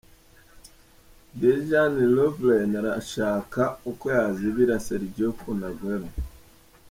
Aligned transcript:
Dejan 1.41 1.93
Lovren 2.15 2.73
ashaka 2.99 3.61
uko 3.91 4.05
yazibira 4.15 4.75
Sergio 4.87 5.29
Kun 5.39 5.59
Aguero. 5.71 6.09